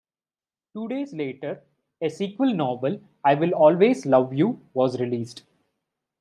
Two 0.73 0.87
days 0.87 1.13
later, 1.13 1.61
a 2.01 2.09
sequel 2.09 2.55
novel, 2.55 2.99
"I 3.23 3.35
Will 3.35 3.51
Always 3.53 4.07
Love 4.07 4.33
You" 4.33 4.59
was 4.73 4.99
released. 4.99 5.43